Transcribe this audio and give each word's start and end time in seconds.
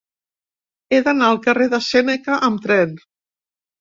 He 0.95 1.01
d'anar 1.07 1.27
al 1.33 1.39
carrer 1.45 1.67
de 1.75 1.81
Sèneca 1.91 2.41
amb 2.51 2.65
tren. 2.67 2.97